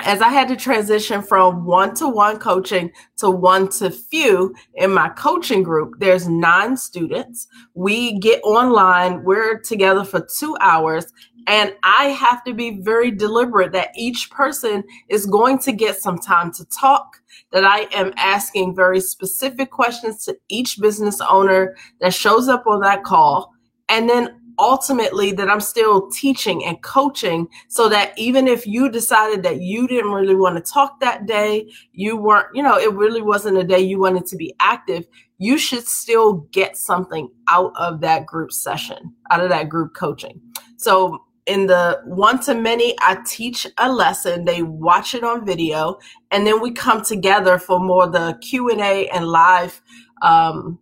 as 0.00 0.20
I 0.20 0.28
had 0.28 0.48
to 0.48 0.56
transition 0.56 1.22
from 1.22 1.64
one 1.64 1.94
to 1.96 2.08
one 2.08 2.38
coaching 2.38 2.92
to 3.16 3.30
one 3.30 3.68
to 3.70 3.90
few 3.90 4.54
in 4.74 4.92
my 4.92 5.08
coaching 5.10 5.62
group, 5.62 5.94
there's 5.98 6.28
nine 6.28 6.76
students. 6.76 7.48
We 7.74 8.18
get 8.18 8.40
online, 8.44 9.24
we're 9.24 9.58
together 9.58 10.04
for 10.04 10.26
two 10.38 10.56
hours, 10.60 11.06
and 11.48 11.74
I 11.82 12.06
have 12.06 12.44
to 12.44 12.54
be 12.54 12.78
very 12.80 13.10
deliberate 13.10 13.72
that 13.72 13.90
each 13.96 14.30
person 14.30 14.84
is 15.08 15.26
going 15.26 15.58
to 15.60 15.72
get 15.72 15.96
some 15.96 16.18
time 16.18 16.52
to 16.52 16.64
talk, 16.66 17.16
that 17.52 17.64
I 17.64 17.88
am 17.92 18.12
asking 18.16 18.76
very 18.76 19.00
specific 19.00 19.70
questions 19.70 20.24
to 20.26 20.36
each 20.48 20.78
business 20.80 21.20
owner 21.28 21.74
that 22.00 22.14
shows 22.14 22.48
up 22.48 22.66
on 22.66 22.80
that 22.82 23.02
call. 23.02 23.52
And 23.88 24.08
then 24.08 24.37
ultimately 24.58 25.32
that 25.32 25.48
I'm 25.48 25.60
still 25.60 26.10
teaching 26.10 26.64
and 26.64 26.82
coaching 26.82 27.48
so 27.68 27.88
that 27.88 28.16
even 28.18 28.48
if 28.48 28.66
you 28.66 28.90
decided 28.90 29.42
that 29.44 29.60
you 29.60 29.86
didn't 29.86 30.12
really 30.12 30.34
want 30.34 30.56
to 30.56 30.72
talk 30.72 31.00
that 31.00 31.26
day, 31.26 31.70
you 31.92 32.16
weren't, 32.16 32.48
you 32.54 32.62
know, 32.62 32.78
it 32.78 32.92
really 32.92 33.22
wasn't 33.22 33.58
a 33.58 33.64
day 33.64 33.80
you 33.80 33.98
wanted 33.98 34.26
to 34.26 34.36
be 34.36 34.54
active, 34.60 35.06
you 35.38 35.58
should 35.58 35.86
still 35.86 36.48
get 36.52 36.76
something 36.76 37.28
out 37.48 37.72
of 37.76 38.00
that 38.00 38.26
group 38.26 38.52
session, 38.52 39.14
out 39.30 39.40
of 39.40 39.48
that 39.48 39.68
group 39.68 39.94
coaching. 39.94 40.40
So 40.76 41.24
in 41.46 41.66
the 41.66 42.00
one 42.04 42.40
to 42.40 42.54
many, 42.54 42.94
I 43.00 43.18
teach 43.26 43.66
a 43.78 43.90
lesson, 43.90 44.44
they 44.44 44.62
watch 44.62 45.14
it 45.14 45.24
on 45.24 45.46
video, 45.46 45.98
and 46.30 46.46
then 46.46 46.60
we 46.60 46.72
come 46.72 47.02
together 47.02 47.58
for 47.58 47.80
more 47.80 48.06
the 48.06 48.38
Q&A 48.42 49.08
and 49.08 49.26
live 49.26 49.80
um, 50.20 50.78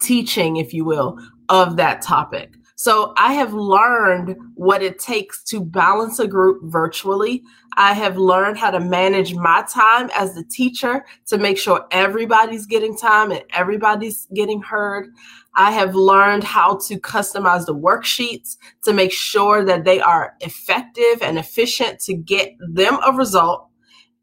teaching, 0.00 0.58
if 0.58 0.72
you 0.72 0.84
will, 0.84 1.18
of 1.48 1.76
that 1.76 2.02
topic. 2.02 2.54
So 2.76 3.14
I 3.16 3.34
have 3.34 3.54
learned 3.54 4.36
what 4.54 4.82
it 4.82 4.98
takes 4.98 5.44
to 5.44 5.60
balance 5.60 6.18
a 6.18 6.26
group 6.26 6.60
virtually. 6.64 7.42
I 7.76 7.92
have 7.94 8.16
learned 8.16 8.58
how 8.58 8.72
to 8.72 8.80
manage 8.80 9.34
my 9.34 9.64
time 9.68 10.10
as 10.14 10.34
the 10.34 10.44
teacher 10.44 11.04
to 11.26 11.38
make 11.38 11.56
sure 11.56 11.86
everybody's 11.92 12.66
getting 12.66 12.96
time 12.96 13.30
and 13.30 13.44
everybody's 13.50 14.26
getting 14.34 14.60
heard. 14.60 15.08
I 15.54 15.70
have 15.70 15.94
learned 15.94 16.42
how 16.42 16.78
to 16.88 16.98
customize 16.98 17.66
the 17.66 17.76
worksheets 17.76 18.56
to 18.82 18.92
make 18.92 19.12
sure 19.12 19.64
that 19.64 19.84
they 19.84 20.00
are 20.00 20.34
effective 20.40 21.22
and 21.22 21.38
efficient 21.38 22.00
to 22.00 22.14
get 22.14 22.56
them 22.58 22.98
a 23.06 23.12
result 23.12 23.68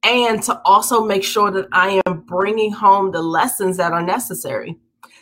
and 0.03 0.43
to 0.43 0.59
also 0.65 1.05
make 1.05 1.23
sure 1.23 1.51
that 1.51 1.67
I 1.71 2.01
am 2.05 2.21
bringing 2.21 2.73
home 2.73 3.11
the 3.11 3.21
lessons 3.21 3.77
that 3.77 3.93
are 3.93 4.01
necessary. 4.01 4.77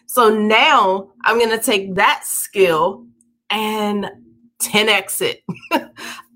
So 0.07 0.29
now 0.29 1.11
I'm 1.23 1.37
going 1.37 1.55
to 1.55 1.63
take 1.63 1.93
that 1.95 2.23
skill 2.25 3.05
and 3.49 4.09
10x 4.61 5.21
it. 5.21 5.43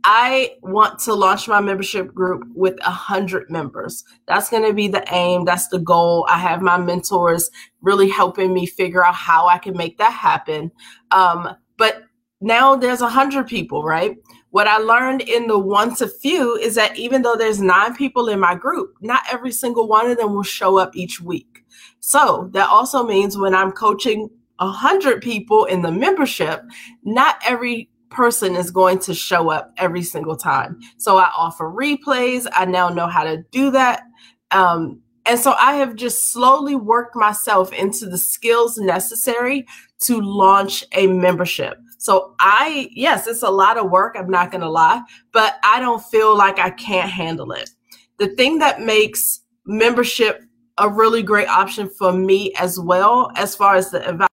I 0.05 0.55
want 0.61 0.99
to 0.99 1.13
launch 1.13 1.47
my 1.47 1.61
membership 1.61 2.13
group 2.13 2.43
with 2.53 2.77
a 2.81 2.91
hundred 2.91 3.49
members. 3.49 4.03
That's 4.27 4.49
going 4.49 4.63
to 4.63 4.73
be 4.73 4.89
the 4.89 5.03
aim. 5.13 5.45
That's 5.45 5.69
the 5.69 5.79
goal. 5.79 6.25
I 6.29 6.37
have 6.39 6.61
my 6.61 6.77
mentors 6.77 7.49
really 7.81 8.09
helping 8.09 8.53
me 8.53 8.65
figure 8.65 9.05
out 9.05 9.15
how 9.15 9.47
I 9.47 9.57
can 9.57 9.77
make 9.77 9.97
that 9.99 10.11
happen. 10.11 10.71
Um, 11.11 11.55
but 11.77 12.03
now 12.41 12.75
there's 12.75 13.01
a 13.01 13.09
hundred 13.09 13.47
people, 13.47 13.83
right? 13.83 14.17
What 14.49 14.67
I 14.67 14.77
learned 14.77 15.21
in 15.21 15.47
the 15.47 15.57
one 15.57 15.95
to 15.95 16.07
few 16.07 16.57
is 16.57 16.75
that 16.75 16.97
even 16.97 17.21
though 17.21 17.37
there's 17.37 17.61
nine 17.61 17.95
people 17.95 18.27
in 18.27 18.39
my 18.39 18.55
group, 18.55 18.95
not 18.99 19.21
every 19.31 19.51
single 19.51 19.87
one 19.87 20.11
of 20.11 20.17
them 20.17 20.33
will 20.33 20.43
show 20.43 20.77
up 20.77 20.95
each 20.95 21.21
week. 21.21 21.63
So 22.01 22.49
that 22.51 22.69
also 22.69 23.03
means 23.03 23.37
when 23.37 23.55
I'm 23.55 23.71
coaching 23.71 24.29
a 24.59 24.69
hundred 24.69 25.21
people 25.21 25.65
in 25.65 25.81
the 25.81 25.91
membership, 25.91 26.61
not 27.03 27.37
every 27.45 27.89
person 28.09 28.55
is 28.55 28.71
going 28.71 28.99
to 28.99 29.13
show 29.13 29.49
up 29.49 29.73
every 29.77 30.03
single 30.03 30.35
time. 30.35 30.79
So 30.97 31.17
I 31.17 31.31
offer 31.35 31.69
replays. 31.69 32.47
I 32.53 32.65
now 32.65 32.89
know 32.89 33.07
how 33.07 33.23
to 33.23 33.43
do 33.51 33.71
that. 33.71 34.03
Um, 34.51 35.01
and 35.25 35.39
so 35.39 35.53
I 35.59 35.75
have 35.75 35.95
just 35.95 36.31
slowly 36.31 36.75
worked 36.75 37.15
myself 37.15 37.73
into 37.73 38.07
the 38.07 38.17
skills 38.17 38.77
necessary 38.77 39.65
to 40.01 40.21
launch 40.21 40.83
a 40.93 41.07
membership. 41.07 41.77
So 41.97 42.35
I, 42.39 42.89
yes, 42.91 43.27
it's 43.27 43.43
a 43.43 43.49
lot 43.49 43.77
of 43.77 43.89
work. 43.89 44.15
I'm 44.17 44.29
not 44.29 44.51
going 44.51 44.61
to 44.61 44.69
lie, 44.69 45.01
but 45.31 45.55
I 45.63 45.79
don't 45.79 46.03
feel 46.03 46.37
like 46.37 46.59
I 46.59 46.69
can't 46.71 47.09
handle 47.09 47.53
it. 47.53 47.69
The 48.17 48.27
thing 48.35 48.59
that 48.59 48.81
makes 48.81 49.41
membership 49.65 50.43
a 50.77 50.89
really 50.89 51.23
great 51.23 51.47
option 51.47 51.89
for 51.89 52.11
me 52.11 52.53
as 52.59 52.77
well, 52.77 53.31
as 53.35 53.55
far 53.55 53.75
as 53.75 53.91
the 53.91 54.27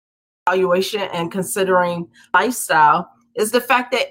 evaluation 0.49 1.03
and 1.13 1.31
considering 1.31 2.09
lifestyle 2.35 3.11
is 3.37 3.51
the 3.51 3.61
fact 3.61 3.93
that 3.93 4.07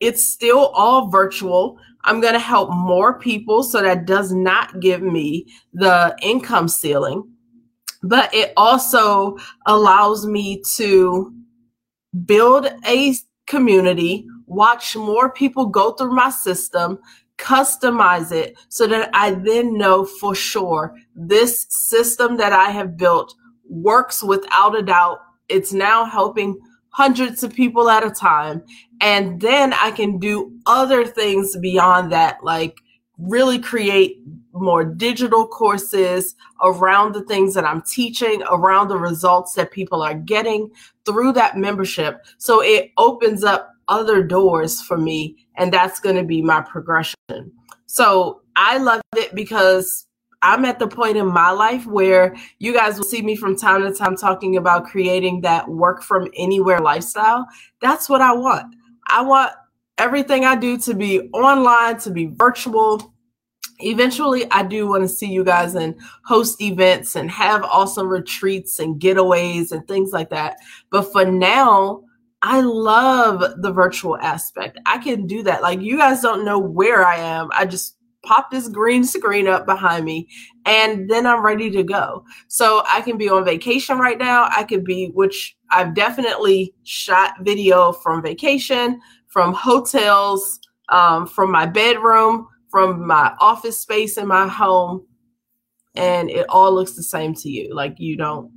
it's 0.00 0.24
still 0.24 0.68
all 0.68 1.08
virtual. 1.08 1.78
I'm 2.04 2.20
going 2.20 2.34
to 2.34 2.38
help 2.38 2.70
more 2.70 3.18
people, 3.18 3.62
so 3.62 3.82
that 3.82 4.06
does 4.06 4.32
not 4.32 4.80
give 4.80 5.02
me 5.02 5.46
the 5.72 6.16
income 6.22 6.68
ceiling, 6.68 7.28
but 8.02 8.32
it 8.32 8.52
also 8.56 9.36
allows 9.66 10.26
me 10.26 10.62
to 10.76 11.32
build 12.24 12.68
a 12.86 13.14
community, 13.46 14.26
watch 14.46 14.96
more 14.96 15.32
people 15.32 15.66
go 15.66 15.92
through 15.92 16.14
my 16.14 16.30
system, 16.30 16.98
customize 17.38 18.32
it 18.32 18.56
so 18.68 18.86
that 18.86 19.10
I 19.12 19.32
then 19.32 19.76
know 19.76 20.04
for 20.04 20.34
sure 20.34 20.94
this 21.14 21.66
system 21.68 22.36
that 22.36 22.52
I 22.52 22.70
have 22.70 22.96
built 22.96 23.34
works 23.68 24.22
without 24.22 24.76
a 24.76 24.82
doubt 24.82 25.18
it's 25.48 25.72
now 25.72 26.04
helping 26.04 26.58
hundreds 26.90 27.42
of 27.42 27.54
people 27.54 27.88
at 27.88 28.04
a 28.04 28.10
time. 28.10 28.62
And 29.00 29.40
then 29.40 29.72
I 29.72 29.90
can 29.92 30.18
do 30.18 30.52
other 30.66 31.04
things 31.04 31.56
beyond 31.56 32.10
that, 32.12 32.42
like 32.42 32.78
really 33.18 33.58
create 33.58 34.18
more 34.52 34.84
digital 34.84 35.46
courses 35.46 36.34
around 36.62 37.14
the 37.14 37.22
things 37.22 37.54
that 37.54 37.64
I'm 37.64 37.82
teaching, 37.82 38.42
around 38.50 38.88
the 38.88 38.96
results 38.96 39.54
that 39.54 39.70
people 39.70 40.02
are 40.02 40.14
getting 40.14 40.70
through 41.04 41.32
that 41.34 41.56
membership. 41.56 42.24
So 42.38 42.62
it 42.62 42.90
opens 42.96 43.44
up 43.44 43.70
other 43.86 44.22
doors 44.22 44.82
for 44.82 44.98
me, 44.98 45.46
and 45.56 45.72
that's 45.72 46.00
going 46.00 46.16
to 46.16 46.24
be 46.24 46.42
my 46.42 46.60
progression. 46.60 47.14
So 47.86 48.42
I 48.56 48.78
love 48.78 49.00
it 49.16 49.34
because 49.34 50.07
I'm 50.42 50.64
at 50.64 50.78
the 50.78 50.86
point 50.86 51.16
in 51.16 51.26
my 51.26 51.50
life 51.50 51.86
where 51.86 52.36
you 52.58 52.72
guys 52.72 52.96
will 52.96 53.04
see 53.04 53.22
me 53.22 53.34
from 53.34 53.56
time 53.56 53.82
to 53.82 53.92
time 53.92 54.16
talking 54.16 54.56
about 54.56 54.86
creating 54.86 55.40
that 55.40 55.68
work 55.68 56.02
from 56.02 56.28
anywhere 56.36 56.80
lifestyle. 56.80 57.46
That's 57.80 58.08
what 58.08 58.20
I 58.20 58.32
want. 58.32 58.74
I 59.08 59.22
want 59.22 59.52
everything 59.96 60.44
I 60.44 60.54
do 60.54 60.78
to 60.78 60.94
be 60.94 61.28
online, 61.32 61.98
to 62.00 62.10
be 62.10 62.26
virtual. 62.26 63.14
Eventually, 63.80 64.50
I 64.50 64.62
do 64.62 64.88
want 64.88 65.02
to 65.02 65.08
see 65.08 65.26
you 65.26 65.44
guys 65.44 65.74
and 65.74 65.94
host 66.24 66.60
events 66.60 67.16
and 67.16 67.30
have 67.30 67.64
awesome 67.64 68.08
retreats 68.08 68.78
and 68.78 69.00
getaways 69.00 69.72
and 69.72 69.86
things 69.86 70.12
like 70.12 70.30
that. 70.30 70.56
But 70.90 71.12
for 71.12 71.24
now, 71.24 72.02
I 72.42 72.60
love 72.60 73.62
the 73.62 73.72
virtual 73.72 74.16
aspect. 74.18 74.78
I 74.86 74.98
can 74.98 75.26
do 75.26 75.42
that. 75.42 75.62
Like, 75.62 75.80
you 75.80 75.96
guys 75.96 76.22
don't 76.22 76.44
know 76.44 76.58
where 76.58 77.04
I 77.04 77.16
am. 77.16 77.48
I 77.52 77.66
just 77.66 77.96
pop 78.24 78.50
this 78.50 78.68
green 78.68 79.04
screen 79.04 79.46
up 79.48 79.64
behind 79.64 80.04
me 80.04 80.28
and 80.66 81.08
then 81.08 81.26
I'm 81.26 81.44
ready 81.44 81.70
to 81.70 81.82
go. 81.82 82.24
So 82.48 82.82
I 82.86 83.00
can 83.00 83.16
be 83.16 83.28
on 83.28 83.44
vacation 83.44 83.98
right 83.98 84.18
now. 84.18 84.48
I 84.50 84.64
could 84.64 84.84
be, 84.84 85.10
which 85.14 85.56
I've 85.70 85.94
definitely 85.94 86.74
shot 86.84 87.34
video 87.42 87.92
from 87.92 88.22
vacation, 88.22 89.00
from 89.28 89.54
hotels, 89.54 90.60
um, 90.88 91.26
from 91.26 91.50
my 91.50 91.66
bedroom, 91.66 92.48
from 92.70 93.06
my 93.06 93.34
office 93.40 93.80
space 93.80 94.16
in 94.18 94.26
my 94.26 94.46
home. 94.48 95.06
And 95.94 96.30
it 96.30 96.46
all 96.48 96.74
looks 96.74 96.92
the 96.92 97.02
same 97.02 97.34
to 97.34 97.48
you. 97.48 97.74
Like 97.74 97.94
you 97.98 98.16
don't 98.16 98.50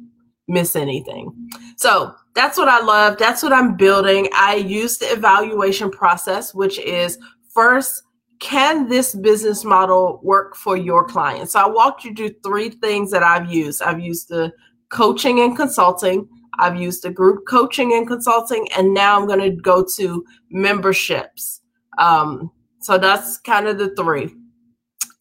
miss 0.47 0.75
anything. 0.75 1.33
So 1.77 2.13
that's 2.35 2.57
what 2.57 2.67
I 2.67 2.81
love. 2.81 3.17
That's 3.17 3.41
what 3.41 3.53
I'm 3.53 3.75
building. 3.75 4.27
I 4.35 4.55
use 4.55 4.97
the 4.97 5.07
evaluation 5.07 5.89
process, 5.89 6.53
which 6.53 6.77
is 6.79 7.17
first, 7.53 8.03
can 8.41 8.89
this 8.89 9.13
business 9.13 9.63
model 9.63 10.19
work 10.23 10.55
for 10.55 10.75
your 10.75 11.05
clients? 11.05 11.53
So 11.53 11.59
I 11.59 11.67
walked 11.67 12.03
you 12.03 12.13
through 12.13 12.33
three 12.43 12.69
things 12.69 13.11
that 13.11 13.23
I've 13.23 13.49
used. 13.49 13.81
I've 13.81 13.99
used 13.99 14.29
the 14.29 14.51
coaching 14.89 15.39
and 15.39 15.55
consulting. 15.55 16.27
I've 16.59 16.75
used 16.75 17.03
the 17.03 17.11
group 17.11 17.45
coaching 17.47 17.93
and 17.93 18.05
consulting, 18.05 18.67
and 18.75 18.93
now 18.93 19.17
I'm 19.17 19.27
going 19.27 19.39
to 19.39 19.51
go 19.61 19.85
to 19.95 20.25
memberships. 20.49 21.61
Um, 21.97 22.51
so 22.79 22.97
that's 22.97 23.37
kind 23.37 23.67
of 23.67 23.77
the 23.77 23.95
three. 23.95 24.35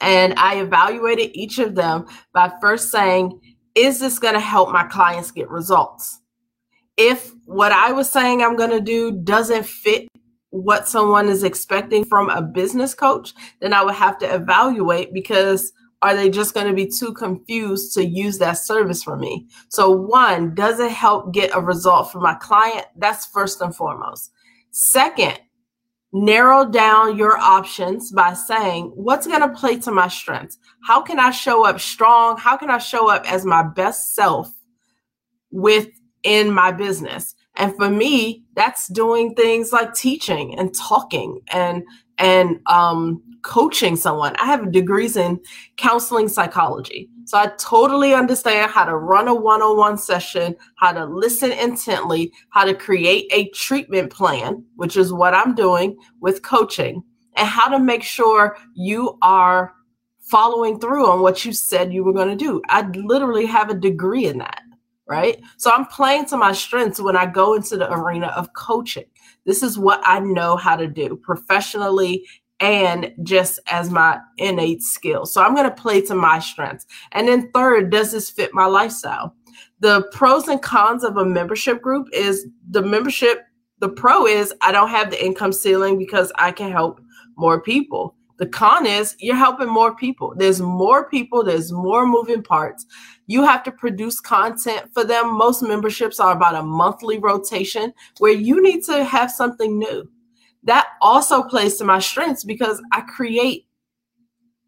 And 0.01 0.35
I 0.39 0.61
evaluated 0.61 1.31
each 1.35 1.59
of 1.59 1.75
them 1.75 2.07
by 2.33 2.51
first 2.61 2.91
saying, 2.91 3.39
is 3.75 4.01
this 4.01 4.19
going 4.19 4.35
to 4.35 4.41
help 4.41 4.73
my 4.73 4.85
clients 4.85 5.31
get 5.31 5.51
results? 5.51 6.21
If 6.97 7.33
what 7.45 7.71
I 7.71 7.93
was 7.93 8.11
saying 8.11 8.43
I'm 8.43 8.57
going 8.57 8.71
to 8.71 8.81
do 8.81 9.13
doesn't 9.13 9.67
fit 9.67 10.10
what 10.51 10.89
someone 10.89 11.29
is 11.29 11.43
expecting 11.43 12.05
from 12.05 12.29
a 12.29 12.43
business 12.43 12.95
coach, 12.95 13.35
then 13.61 13.73
I 13.73 13.83
would 13.83 13.95
have 13.95 14.19
to 14.19 14.35
evaluate 14.35 15.15
because 15.15 15.73
are 16.03 16.15
they 16.15 16.31
just 16.31 16.55
going 16.55 16.67
to 16.67 16.73
be 16.73 16.87
too 16.87 17.13
confused 17.13 17.95
to 17.95 18.05
use 18.05 18.39
that 18.39 18.59
service 18.59 19.03
for 19.03 19.17
me? 19.17 19.47
So, 19.69 19.91
one, 19.91 20.55
does 20.55 20.81
it 20.81 20.91
help 20.91 21.33
get 21.33 21.51
a 21.55 21.61
result 21.61 22.11
for 22.11 22.21
my 22.21 22.35
client? 22.35 22.87
That's 22.97 23.27
first 23.27 23.61
and 23.61 23.75
foremost. 23.75 24.33
Second, 24.71 25.39
narrow 26.13 26.65
down 26.65 27.19
your 27.19 27.37
options 27.37 28.11
by 28.11 28.33
saying, 28.33 28.93
what's 28.95 29.27
going 29.27 29.43
to 29.43 29.49
play 29.51 29.79
to 29.81 29.91
my 29.91 30.09
strengths? 30.09 30.59
How 30.87 31.03
can 31.03 31.19
I 31.19 31.31
show 31.31 31.67
up 31.67 31.81
strong? 31.81 32.39
How 32.39 32.57
can 32.57 32.71
I 32.71 32.79
show 32.79 33.11
up 33.11 33.31
as 33.31 33.45
my 33.45 33.63
best 33.63 34.15
self 34.15 34.51
within 35.51 36.51
my 36.51 36.73
business? 36.73 37.35
And 37.57 37.75
for 37.77 37.91
me, 37.91 38.45
that's 38.55 38.89
doing 38.89 39.35
things 39.35 39.73
like 39.73 39.95
teaching 39.95 40.59
and 40.59 40.75
talking 40.75 41.41
and 41.49 41.83
and 42.19 42.61
um, 42.67 43.23
coaching 43.43 43.97
someone. 43.97 44.35
I 44.37 44.47
have 44.47 44.73
degrees 44.73 45.17
in 45.17 45.41
counseling 45.77 46.29
psychology. 46.29 47.09
So 47.25 47.39
I 47.39 47.47
totally 47.59 48.13
understand 48.13 48.71
how 48.71 48.85
to 48.85 48.97
run 48.97 49.29
a 49.29 49.35
one 49.35 49.63
on 49.63 49.77
one 49.77 49.97
session, 49.97 50.57
how 50.77 50.93
to 50.93 51.05
listen 51.05 51.53
intently, 51.53 52.33
how 52.51 52.65
to 52.65 52.75
create 52.75 53.31
a 53.33 53.49
treatment 53.51 54.13
plan, 54.13 54.65
which 54.77 54.97
is 54.97 55.13
what 55.13 55.35
I'm 55.35 55.55
doing 55.55 55.97
with 56.21 56.43
coaching, 56.43 57.03
and 57.37 57.49
how 57.49 57.69
to 57.69 57.79
make 57.79 58.03
sure 58.03 58.57
you 58.75 59.17
are 59.23 59.75
following 60.19 60.79
through 60.79 61.09
on 61.09 61.21
what 61.21 61.45
you 61.45 61.53
said 61.53 61.93
you 61.93 62.05
were 62.05 62.13
going 62.13 62.29
to 62.29 62.37
do. 62.37 62.61
I 62.69 62.83
literally 62.83 63.47
have 63.47 63.71
a 63.71 63.75
degree 63.75 64.27
in 64.27 64.39
that 64.39 64.63
right? 65.11 65.43
So 65.57 65.71
I'm 65.71 65.87
playing 65.87 66.27
to 66.27 66.37
my 66.37 66.53
strengths 66.53 67.01
when 67.01 67.17
I 67.17 67.27
go 67.27 67.55
into 67.55 67.77
the 67.77 67.93
arena 67.93 68.29
of 68.29 68.53
coaching. 68.55 69.05
This 69.45 69.63
is 69.63 69.79
what 69.79 70.01
I 70.05 70.21
know 70.21 70.57
how 70.57 70.77
to 70.77 70.87
do 70.87 71.17
professionally 71.17 72.25
and 72.61 73.13
just 73.25 73.59
as 73.67 73.91
my 73.91 74.21
innate 74.39 74.83
skill. 74.83 75.27
So 75.27 75.43
I'm 75.43 75.55
going 75.55 75.69
to 75.69 75.75
play 75.75 76.01
to 76.03 76.15
my 76.15 76.39
strengths. 76.39 76.87
And 77.13 77.27
then 77.27 77.51
third, 77.53 77.91
does 77.91 78.13
this 78.13 78.31
fit 78.31 78.55
my 78.55 78.67
lifestyle? 78.67 79.35
The 79.81 80.09
pros 80.13 80.47
and 80.47 80.63
cons 80.63 81.03
of 81.03 81.17
a 81.17 81.25
membership 81.25 81.83
group 81.83 82.07
is 82.13 82.47
the 82.71 82.83
membership 82.83 83.41
the 83.81 83.89
pro 83.89 84.27
is 84.27 84.53
I 84.61 84.73
don't 84.73 84.91
have 84.91 85.11
the 85.11 85.25
income 85.25 85.53
ceiling 85.53 85.99
because 85.99 86.31
I 86.37 86.53
can 86.53 86.71
help 86.71 87.01
more 87.37 87.63
people. 87.63 88.15
The 88.41 88.47
con 88.47 88.87
is 88.87 89.15
you're 89.19 89.37
helping 89.37 89.69
more 89.69 89.95
people. 89.95 90.33
There's 90.35 90.63
more 90.63 91.11
people, 91.11 91.45
there's 91.45 91.73
more 91.73 92.07
moving 92.07 92.43
parts. 92.43 92.87
You 93.27 93.45
have 93.45 93.63
to 93.65 93.71
produce 93.71 94.19
content 94.19 94.89
for 94.95 95.05
them. 95.05 95.37
Most 95.37 95.63
memberships 95.63 96.19
are 96.19 96.33
about 96.33 96.55
a 96.55 96.63
monthly 96.63 97.19
rotation 97.19 97.93
where 98.17 98.33
you 98.33 98.63
need 98.63 98.83
to 98.85 99.05
have 99.05 99.31
something 99.31 99.79
new. 99.79 100.11
That 100.63 100.89
also 101.03 101.43
plays 101.43 101.77
to 101.77 101.85
my 101.85 101.99
strengths 101.99 102.43
because 102.43 102.83
I 102.93 103.03
create 103.03 103.67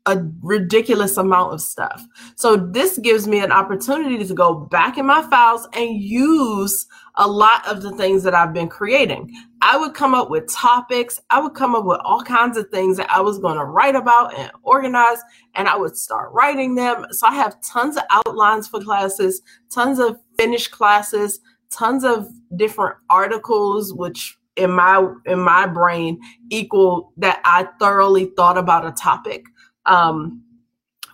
a 0.07 0.21
ridiculous 0.41 1.17
amount 1.17 1.55
of 1.55 1.61
stuff. 1.61 2.05
So 2.35 2.57
this 2.57 2.99
gives 2.99 3.29
me 3.29 3.39
an 3.39 3.53
opportunity 3.53 4.25
to 4.25 4.35
go 4.35 4.55
back 4.55 4.99
in 4.99 5.07
my 5.07 5.23
files 5.23 5.69
and 5.75 6.03
use 6.03 6.87
a 7.17 7.29
lot 7.29 7.67
of 7.69 7.83
the 7.83 7.93
things 7.93 8.25
that 8.25 8.35
I've 8.35 8.53
been 8.53 8.69
creating. 8.69 9.33
I 9.61 9.77
would 9.77 9.95
come 9.95 10.13
up 10.13 10.29
with 10.29 10.53
topics, 10.53 11.21
I 11.31 11.41
would 11.41 11.55
come 11.55 11.77
up 11.77 11.85
with 11.85 12.01
all 12.05 12.23
kinds 12.23 12.57
of 12.57 12.69
things 12.71 12.97
that 12.97 13.11
I 13.11 13.21
was 13.21 13.39
going 13.39 13.59
to 13.59 13.65
write 13.65 13.95
about 13.95 14.37
and 14.37 14.51
organize, 14.63 15.19
and 15.55 15.69
I 15.69 15.77
would 15.77 15.97
start 15.97 16.33
writing 16.33 16.75
them. 16.75 17.07
So 17.11 17.29
I 17.29 17.35
have 17.35 17.61
tons 17.61 17.97
of 17.97 18.03
outlines 18.11 18.67
for 18.67 18.81
classes, 18.81 19.41
tons 19.71 20.01
of 20.01 20.19
finished 20.37 20.73
classes, 20.73 21.39
tons 21.71 22.05
of 22.05 22.29
different 22.57 22.97
articles 23.09 23.95
which 23.95 24.37
in 24.57 24.71
my 24.71 25.07
in 25.27 25.39
my 25.39 25.67
brain 25.67 26.21
equal 26.51 27.13
that 27.17 27.41
I 27.45 27.69
thoroughly 27.79 28.27
thought 28.37 28.59
about 28.59 28.87
a 28.87 28.93
topic. 28.93 29.47
Um, 29.87 30.45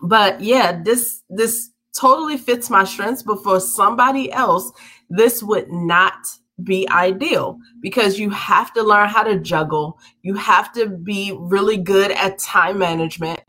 but 0.03 0.41
yeah, 0.41 0.81
this 0.83 1.23
this 1.29 1.71
totally 1.99 2.37
fits 2.37 2.71
my 2.71 2.85
strengths, 2.85 3.23
but 3.23 3.43
for 3.43 3.61
somebody 3.61 4.31
else, 4.33 4.71
this 5.11 5.43
would 5.43 5.71
not 5.71 6.27
be 6.65 6.89
ideal 6.91 7.59
because 7.81 8.19
you 8.19 8.31
have 8.31 8.73
to 8.73 8.83
learn 8.83 9.09
how 9.09 9.23
to 9.23 9.39
juggle. 9.39 9.99
You 10.23 10.35
have 10.35 10.73
to 10.73 10.89
be 10.89 11.37
really 11.39 11.77
good 11.77 12.11
at 12.13 12.39
time 12.39 12.79
management. 12.79 13.41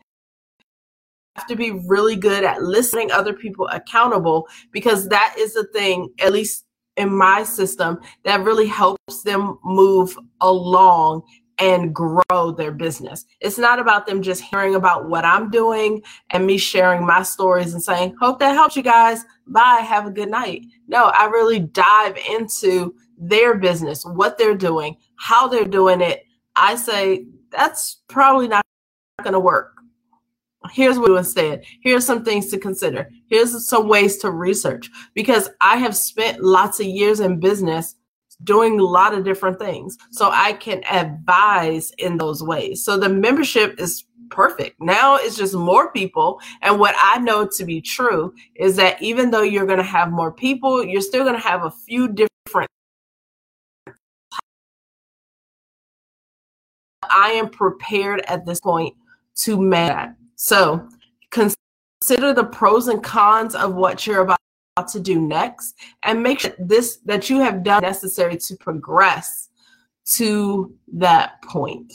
Have 1.36 1.46
to 1.48 1.56
be 1.56 1.70
really 1.86 2.16
good 2.16 2.44
at 2.44 2.62
listening 2.62 3.10
other 3.10 3.32
people 3.32 3.68
accountable 3.68 4.46
because 4.72 5.08
that 5.08 5.34
is 5.38 5.54
the 5.54 5.64
thing, 5.72 6.12
at 6.20 6.32
least 6.32 6.64
in 6.96 7.12
my 7.12 7.42
system, 7.42 7.98
that 8.24 8.44
really 8.44 8.66
helps 8.66 9.22
them 9.22 9.58
move 9.64 10.16
along 10.40 11.22
and 11.60 11.94
grow 11.94 12.50
their 12.56 12.72
business. 12.72 13.26
It's 13.40 13.58
not 13.58 13.78
about 13.78 14.06
them 14.06 14.22
just 14.22 14.42
hearing 14.42 14.74
about 14.74 15.08
what 15.08 15.24
I'm 15.24 15.50
doing 15.50 16.02
and 16.30 16.46
me 16.46 16.56
sharing 16.56 17.06
my 17.06 17.22
stories 17.22 17.74
and 17.74 17.82
saying, 17.82 18.16
Hope 18.18 18.38
that 18.38 18.54
helps 18.54 18.76
you 18.76 18.82
guys. 18.82 19.24
Bye. 19.46 19.84
Have 19.86 20.06
a 20.06 20.10
good 20.10 20.30
night. 20.30 20.64
No, 20.88 21.06
I 21.06 21.26
really 21.26 21.60
dive 21.60 22.16
into 22.30 22.94
their 23.18 23.56
business, 23.58 24.04
what 24.04 24.38
they're 24.38 24.56
doing, 24.56 24.96
how 25.16 25.46
they're 25.46 25.66
doing 25.66 26.00
it. 26.00 26.24
I 26.56 26.76
say, 26.76 27.26
That's 27.50 28.02
probably 28.08 28.48
not 28.48 28.64
going 29.22 29.34
to 29.34 29.40
work. 29.40 29.74
Here's 30.72 30.98
what 30.98 31.10
instead. 31.16 31.64
Here's 31.82 32.04
some 32.04 32.24
things 32.24 32.48
to 32.48 32.58
consider. 32.58 33.10
Here's 33.28 33.66
some 33.66 33.88
ways 33.88 34.18
to 34.18 34.30
research 34.30 34.90
because 35.14 35.48
I 35.60 35.78
have 35.78 35.96
spent 35.96 36.42
lots 36.42 36.80
of 36.80 36.86
years 36.86 37.20
in 37.20 37.40
business 37.40 37.96
doing 38.44 38.80
a 38.80 38.84
lot 38.84 39.14
of 39.14 39.24
different 39.24 39.58
things. 39.58 39.98
So 40.10 40.30
I 40.32 40.54
can 40.54 40.82
advise 40.90 41.92
in 41.98 42.16
those 42.16 42.42
ways. 42.42 42.84
So 42.84 42.96
the 42.96 43.08
membership 43.08 43.78
is 43.78 44.04
perfect. 44.30 44.80
Now 44.80 45.16
it's 45.16 45.36
just 45.36 45.54
more 45.54 45.92
people. 45.92 46.40
And 46.62 46.78
what 46.78 46.94
I 46.98 47.18
know 47.18 47.46
to 47.46 47.64
be 47.64 47.80
true 47.80 48.32
is 48.54 48.76
that 48.76 49.00
even 49.02 49.30
though 49.30 49.42
you're 49.42 49.66
going 49.66 49.78
to 49.78 49.84
have 49.84 50.10
more 50.10 50.32
people, 50.32 50.84
you're 50.84 51.00
still 51.00 51.24
going 51.24 51.34
to 51.34 51.40
have 51.40 51.64
a 51.64 51.70
few 51.70 52.08
different. 52.08 52.70
I 57.02 57.30
am 57.30 57.50
prepared 57.50 58.22
at 58.26 58.46
this 58.46 58.60
point 58.60 58.94
to 59.42 59.60
manage. 59.60 60.14
So 60.36 60.88
consider 61.30 62.32
the 62.32 62.44
pros 62.44 62.88
and 62.88 63.02
cons 63.02 63.54
of 63.54 63.74
what 63.74 64.06
you're 64.06 64.20
about 64.20 64.39
to 64.88 65.00
do 65.00 65.20
next 65.20 65.76
and 66.02 66.22
make 66.22 66.40
sure 66.40 66.52
this 66.58 66.98
that 67.04 67.30
you 67.30 67.40
have 67.40 67.62
done 67.62 67.82
necessary 67.82 68.36
to 68.36 68.56
progress 68.56 69.48
to 70.16 70.74
that 70.92 71.42
point. 71.42 71.92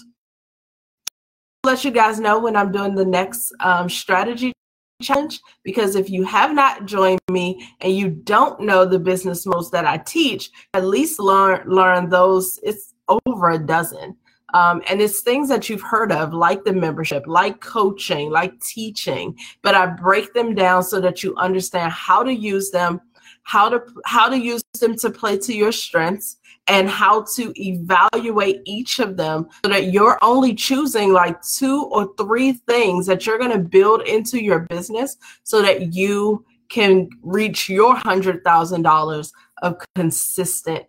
I'll 1.63 1.71
let 1.71 1.84
you 1.84 1.91
guys 1.91 2.19
know 2.19 2.39
when 2.39 2.56
i'm 2.56 2.71
doing 2.71 2.95
the 2.95 3.06
next 3.06 3.54
um, 3.60 3.89
strategy 3.89 4.54
challenge 5.02 5.41
because 5.63 5.95
if 5.95 6.10
you 6.10 6.24
have 6.24 6.54
not 6.54 6.86
joined 6.86 7.19
me 7.30 7.67
and 7.82 7.95
you 7.95 8.10
don't 8.10 8.62
know 8.62 8.86
the 8.86 9.00
business 9.00 9.45
modes 9.45 9.69
that 9.71 9.86
i 9.86 9.98
teach 9.98 10.50
at 10.74 10.86
least 10.86 11.19
learn 11.19 11.67
learn 11.67 12.10
those. 12.10 12.60
It's 12.63 12.93
over 13.08 13.52
a 13.52 13.60
dozen 13.60 14.17
um, 14.53 14.81
and 14.88 15.01
it's 15.01 15.21
things 15.21 15.49
that 15.49 15.69
you've 15.69 15.81
heard 15.81 16.12
of, 16.12 16.34
like 16.34 16.63
the 16.63 16.73
membership, 16.73 17.23
like 17.27 17.60
coaching, 17.60 18.29
like 18.29 18.60
teaching, 18.62 19.38
but 19.62 19.75
I 19.75 19.88
break 19.88 20.34
them 20.34 20.53
down 20.53 20.84
so 20.84 21.01
that 21.01 21.23
you 21.23 21.36
understand 21.36 21.91
how 21.91 22.23
to 22.23 22.34
use 22.34 22.71
them, 22.71 23.01
how 23.43 23.69
to 23.69 23.84
how 24.05 24.29
to 24.29 24.38
use 24.38 24.63
them 24.79 24.95
to 24.97 25.10
play 25.10 25.38
to 25.39 25.53
your 25.53 25.71
strengths, 25.71 26.38
and 26.67 26.89
how 26.89 27.23
to 27.36 27.53
evaluate 27.62 28.62
each 28.65 28.99
of 28.99 29.17
them 29.17 29.47
so 29.63 29.71
that 29.71 29.91
you're 29.91 30.17
only 30.21 30.53
choosing 30.53 31.13
like 31.13 31.41
two 31.41 31.84
or 31.91 32.13
three 32.17 32.53
things 32.53 33.05
that 33.05 33.25
you're 33.25 33.38
going 33.38 33.51
to 33.51 33.60
build 33.60 34.01
into 34.03 34.43
your 34.43 34.62
business 34.62 35.17
so 35.43 35.62
that 35.62 35.93
you 35.93 36.43
can 36.69 37.08
reach 37.21 37.69
your 37.69 37.95
$100,000 37.97 39.31
of 39.62 39.75
consistent 39.93 40.86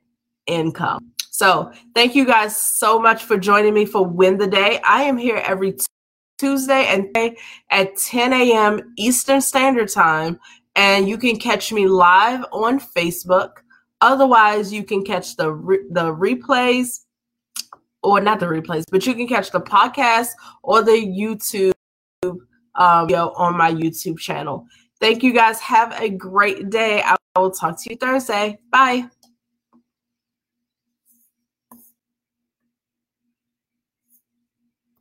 income. 0.46 1.12
So 1.36 1.70
thank 1.94 2.14
you 2.14 2.24
guys 2.24 2.56
so 2.56 2.98
much 2.98 3.24
for 3.24 3.36
joining 3.36 3.74
me 3.74 3.84
for 3.84 4.06
Win 4.06 4.38
the 4.38 4.46
Day. 4.46 4.80
I 4.82 5.02
am 5.02 5.18
here 5.18 5.36
every 5.36 5.76
Tuesday 6.38 6.86
and 6.86 7.14
at 7.70 7.94
10 7.94 8.32
a.m. 8.32 8.94
Eastern 8.96 9.42
Standard 9.42 9.90
Time 9.90 10.40
and 10.76 11.06
you 11.06 11.18
can 11.18 11.36
catch 11.36 11.74
me 11.74 11.86
live 11.88 12.42
on 12.52 12.80
Facebook. 12.80 13.50
Otherwise, 14.00 14.72
you 14.72 14.82
can 14.82 15.04
catch 15.04 15.36
the 15.36 15.52
re- 15.52 15.84
the 15.90 16.10
replays, 16.14 17.00
or 18.02 18.18
not 18.22 18.40
the 18.40 18.46
replays, 18.46 18.84
but 18.90 19.06
you 19.06 19.12
can 19.12 19.26
catch 19.26 19.50
the 19.50 19.60
podcast 19.60 20.28
or 20.62 20.82
the 20.82 20.92
YouTube 20.92 21.74
um, 22.76 23.08
video 23.08 23.34
on 23.36 23.58
my 23.58 23.70
YouTube 23.70 24.18
channel. 24.18 24.66
Thank 25.00 25.22
you 25.22 25.34
guys. 25.34 25.60
Have 25.60 25.92
a 26.00 26.08
great 26.08 26.70
day. 26.70 27.02
I 27.02 27.14
will 27.38 27.50
talk 27.50 27.78
to 27.82 27.90
you 27.90 27.96
Thursday. 27.96 28.58
Bye. 28.70 29.10